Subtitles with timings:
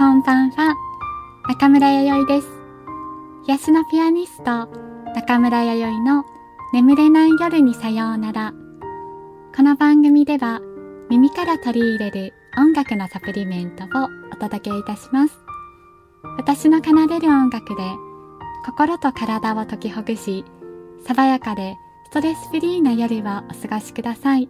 [0.00, 0.76] こんばんは。
[1.46, 2.48] 中村弥生です。
[3.46, 4.66] 癒しのピアニスト、
[5.14, 6.24] 中村弥生の
[6.72, 8.54] 眠れない夜にさようなら。
[9.54, 10.62] この番組では
[11.10, 13.88] 耳から取り入れる音楽のサプリメントを
[14.32, 15.38] お届けいたします。
[16.38, 17.82] 私の奏でる音楽で
[18.64, 20.46] 心と体を解きほぐし、
[21.06, 24.48] 爽やかでストレスフリーな夜をお過ごしください。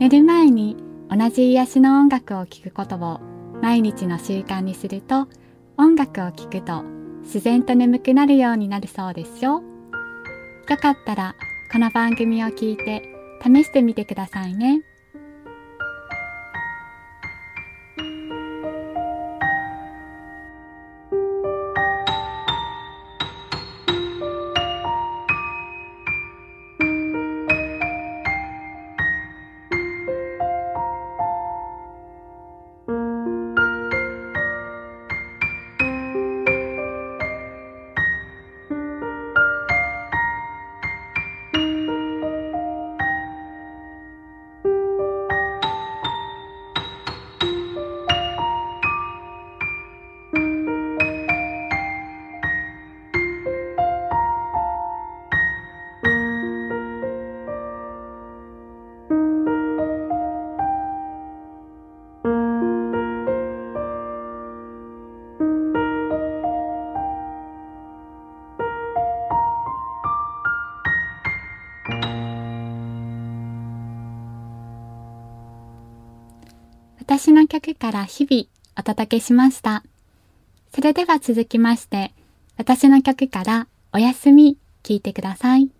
[0.00, 0.76] 寝る前に
[1.08, 3.20] 同じ癒しの音楽を聴くことを
[3.62, 5.28] 毎日の習慣にすると
[5.78, 6.82] 音楽を聴くと
[7.22, 9.62] 自然と眠くなるようになるそうですよ。
[10.68, 11.36] よかったら
[11.72, 13.02] この番組を聞いて
[13.42, 14.82] 試してみてくださいね。
[77.52, 78.46] 曲から日々
[78.78, 79.82] お届けしました。
[80.74, 82.14] それでは続きまして、
[82.56, 85.70] 私の曲からおやすみ聞いてください。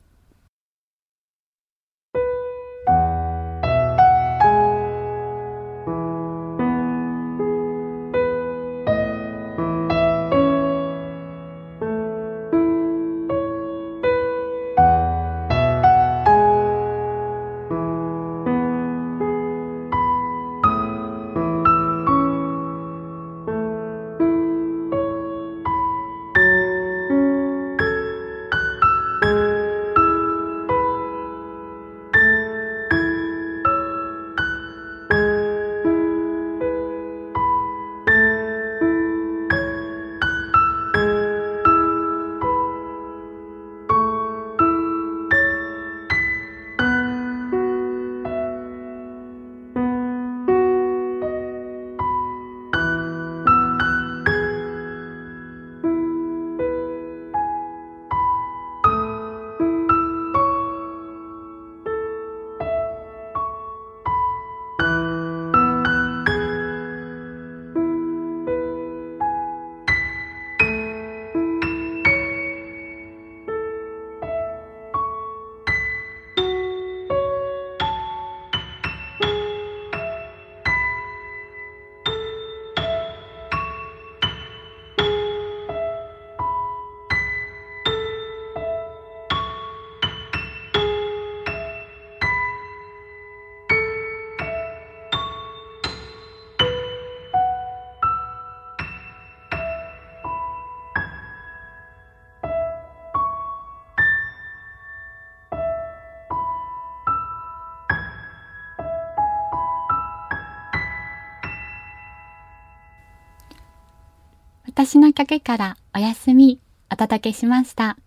[114.74, 116.58] 私の曲からお休み
[116.90, 117.98] お届けしました。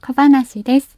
[0.00, 0.96] 小話です。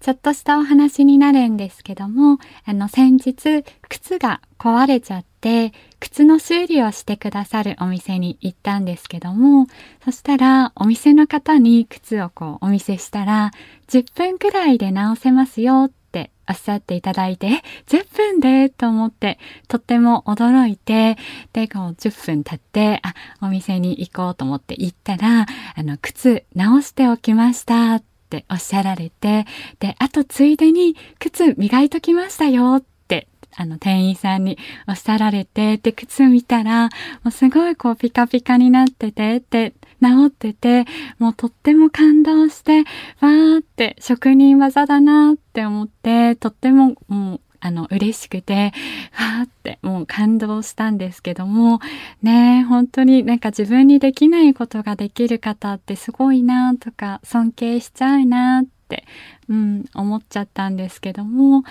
[0.00, 9.68] ちょっとしたお話になるんですけども、あの先日靴が壊れちゃって、靴の修理をしてくださるお店に行ったんですけども、
[10.04, 13.52] そしたらお店の方に靴をこうお見せしたら、
[13.86, 21.16] 10分くらいで直せますよっっておっしゃっていただいて、10分でと思って、とっても驚いて、
[21.52, 25.46] で、こう10分経って、あ、お店に行こうと思って行ったら、
[25.76, 29.46] あの、靴直しておきましたっておっしゃられて、
[29.78, 34.58] で、あとついでに靴磨いときましたよって、あの、店員さんに
[34.88, 36.90] おっしゃられて、で、靴見たら、も
[37.28, 40.86] うすごいこうピカピカになってて、で、治ってて、
[41.18, 42.78] もうとっても感動して、
[43.20, 48.72] わーって職人技だなって思って、とってももうあの、嬉しくて、
[49.12, 51.80] わーってもう感動したんですけども、
[52.22, 59.04] ね本当になんか自分にできないことができる方ってすごいなとか、尊敬しちゃうなって、
[59.48, 61.64] うん、思っちゃったんですけども、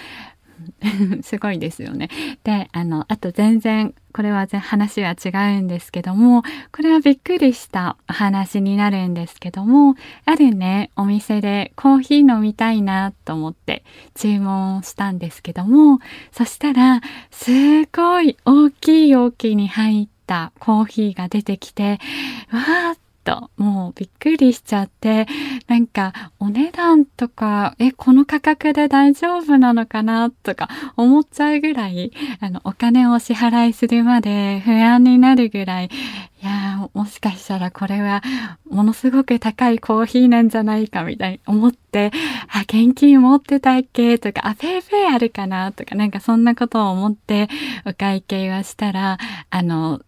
[1.23, 2.09] すごいですよね。
[2.43, 9.95] で、あの、あと全然、これは話は違うんですけども、これはびっくりしたお話になるんですけども、
[10.25, 13.83] あるね、お店でコーヒー飲みたいなと思って
[14.15, 15.99] 注文したんですけども、
[16.31, 17.01] そしたら、
[17.31, 21.99] すごい大きい容器に入ったコーヒーが出てきて、
[22.51, 22.97] わーっ
[23.29, 25.27] と、もうびっくりしちゃって、
[25.67, 30.67] なんかお値段とか、え、この価格で大丈夫なのかなとか
[30.97, 35.89] 思っちゃうぐらい、あの、お金を支払いするまで不安になるぐらい、
[36.41, 38.23] いやもしかしたらこれは
[38.69, 42.11] ものすごく高いコーヒーなんじゃないかみたいに思って、
[42.47, 47.47] あ、現金持ってたっけとか、あ、ペイペイあるかなとか、なんかそんなことを思って
[47.85, 49.19] お会計はしたら、
[49.51, 50.01] あの、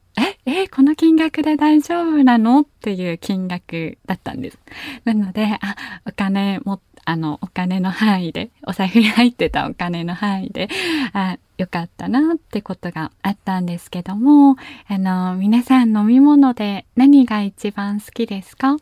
[0.46, 0.81] え、え、こ
[1.22, 2.62] 額で大丈夫なの？
[2.62, 4.58] っていう金額だったんです。
[5.06, 5.76] なので、あ、
[6.06, 10.68] お金も、あの、お金の範囲で、お財布に入ってたお金の範囲で、
[11.14, 14.58] あ、よかったなってことがあったんですけども、
[14.88, 18.78] あの、皆さん飲み物で何が一番好きですか？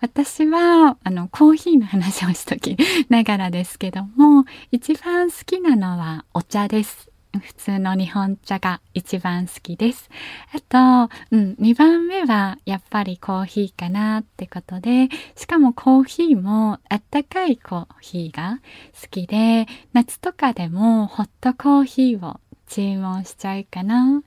[0.00, 2.76] 私は、あの、コーヒーの話をしとき
[3.08, 7.11] ながらですけども、一番好きなのはお茶です。
[7.40, 10.10] 普通の日本茶が一番好きです。
[10.54, 10.60] あ
[11.08, 18.60] と、うん、2番目はやっぱりコーヒーかなってことで、しかもコーヒーもあったかいコーヒーが
[19.00, 22.38] 好きで、夏とかでもホットコーヒーを
[22.68, 24.04] 注文しちゃうかな。
[24.04, 24.18] な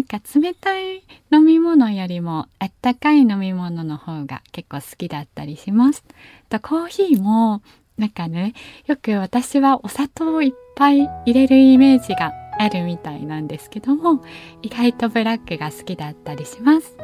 [0.00, 1.02] んか冷たい
[1.32, 6.04] 飲み物よりもあったかい飲み物の方が結構好きだったりします。
[6.48, 7.62] とコーヒーも
[7.96, 8.54] なんかね、
[8.86, 14.22] よく私はお砂糖をいっぱい入れるイメージがあるみたいなんですけども、
[14.62, 16.96] 意外とブラックが好きだったりします。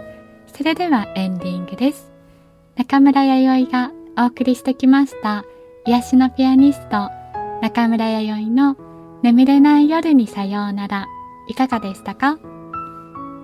[0.47, 2.13] それではエンディングです。
[2.77, 5.45] 中村弥生がお送りしてきました、
[5.87, 7.11] 癒しのピアニスト、
[7.63, 8.77] 中村弥生の
[9.23, 11.07] 眠れない夜にさようなら、
[11.49, 12.39] いかがでしたか？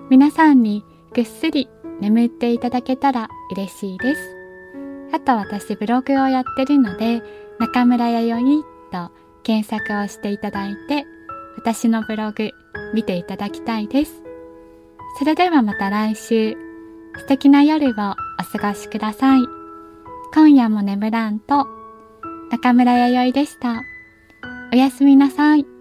[0.09, 1.69] 皆さんにぐっすり
[2.01, 4.37] 眠っていただけたら嬉しいです。
[5.13, 7.23] あと私ブログをやってるので、
[7.59, 9.13] 中村弥生と
[9.43, 11.07] 検索をしていただいて、
[11.57, 12.53] 私のブログ
[12.95, 14.23] 見ていただきたいです。
[15.19, 16.57] それではまた来週、
[17.17, 19.41] 素敵な夜をお過ごしください。
[20.35, 21.67] 今夜も眠らんと、
[22.51, 23.83] 中村弥生でした。
[24.73, 25.76] おやすみなさい。